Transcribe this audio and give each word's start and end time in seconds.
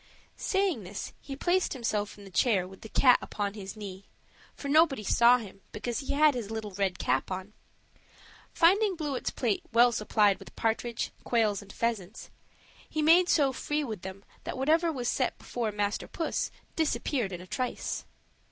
Saying 0.37 0.81
this, 0.81 1.13
he 1.21 1.35
placed 1.35 1.73
himself 1.73 2.17
in 2.17 2.23
the 2.23 2.31
chair 2.31 2.67
with 2.67 2.81
the 2.81 2.89
cat 2.89 3.19
upon 3.21 3.53
his 3.53 3.77
knee, 3.77 4.05
for 4.55 4.67
nobody 4.67 5.03
saw 5.03 5.37
him, 5.37 5.61
because 5.71 5.99
he 5.99 6.13
had 6.15 6.33
his 6.33 6.49
little 6.49 6.71
red 6.71 6.97
cap 6.97 7.29
on; 7.29 7.53
finding 8.51 8.95
Bluet's 8.95 9.29
plate 9.29 9.61
well 9.71 9.91
supplied 9.91 10.39
with 10.39 10.55
partridge, 10.55 11.11
quails, 11.23 11.61
and 11.61 11.71
pheasants, 11.71 12.31
he 12.89 13.03
made 13.03 13.29
so 13.29 13.53
free 13.53 13.83
with 13.83 14.01
them 14.01 14.23
that 14.43 14.57
whatever 14.57 14.91
was 14.91 15.07
set 15.07 15.37
before 15.37 15.71
Master 15.71 16.07
Puss 16.07 16.49
disappeared 16.75 17.31
in 17.31 17.39
a 17.39 17.45
trice. 17.45 18.03